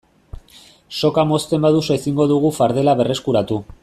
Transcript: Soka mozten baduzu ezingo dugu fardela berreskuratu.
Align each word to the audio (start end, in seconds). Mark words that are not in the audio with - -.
Soka 1.01 1.25
mozten 1.31 1.67
baduzu 1.67 1.95
ezingo 1.97 2.27
dugu 2.33 2.51
fardela 2.61 2.97
berreskuratu. 3.03 3.61